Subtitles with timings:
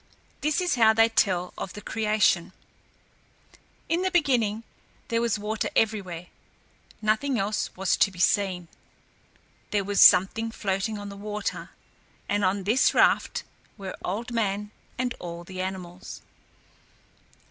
[0.41, 2.53] This is how they tell of the creation:
[3.87, 4.63] In the beginning
[5.09, 6.25] there was water everywhere;
[7.03, 8.67] nothing else was to be seen.
[9.69, 11.69] There was something floating on the water,
[12.27, 13.43] and on this raft
[13.77, 16.23] were Old Man and all the animals.